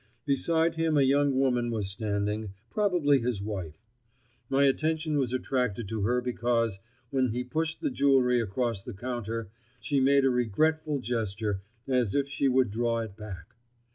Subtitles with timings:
[0.25, 3.77] Beside him a young woman was standing—probably his wife.
[4.49, 6.79] My attention was attracted to her because,
[7.11, 12.27] when he pushed the jewelry across the counter, she made a regretful gesture, as if
[12.27, 13.53] she would draw it back.